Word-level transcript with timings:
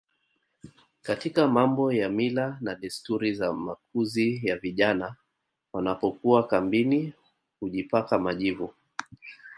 katika 1.01 1.47
mambo 1.47 1.93
ya 1.93 2.09
mila 2.09 2.57
na 2.61 2.75
desturi 2.75 3.33
za 3.33 3.53
makuzi 3.53 4.41
ya 4.43 4.57
vijana 4.57 5.15
Wanapokuwa 5.73 6.47
kambini 6.47 7.13
hujipaka 7.59 8.19
majivu 8.19 8.73